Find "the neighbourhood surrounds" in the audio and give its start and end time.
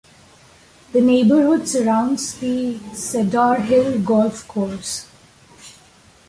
0.93-2.33